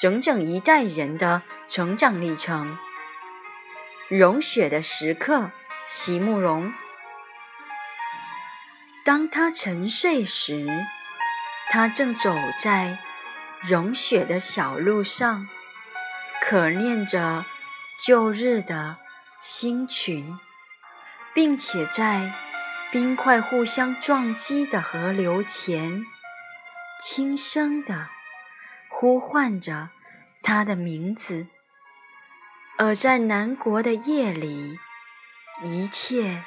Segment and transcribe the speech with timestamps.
[0.00, 2.76] 整整一代人的成长历程。
[4.08, 5.50] 融雪的时刻，
[5.86, 6.72] 席慕容。
[9.04, 10.66] 当他沉睡时，
[11.68, 12.98] 他正走在
[13.62, 15.48] 融雪的小路上，
[16.40, 17.44] 可念着
[18.04, 18.98] 旧日的
[19.40, 20.38] 星群，
[21.32, 22.34] 并且在。
[22.92, 26.04] 冰块互相撞击的河流前，
[27.00, 28.08] 轻声地
[29.04, 29.90] 呼唤着
[30.42, 31.48] 他的名字。
[32.78, 34.78] 而在南国的夜里，
[35.62, 36.42] 一切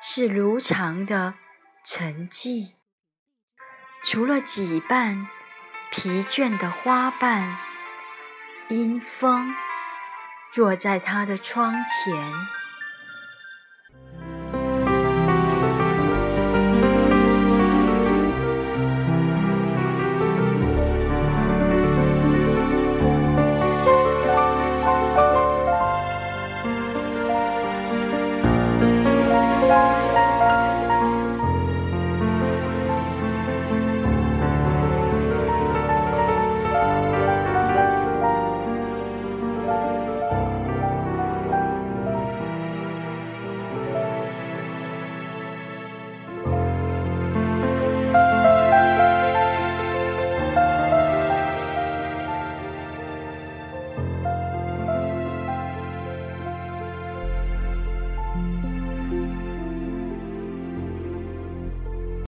[0.00, 1.34] 是如常的
[1.84, 2.74] 沉寂，
[4.04, 5.26] 除了几瓣
[5.90, 7.58] 疲倦的花瓣，
[8.68, 9.52] 因风
[10.54, 12.32] 落在他的窗前。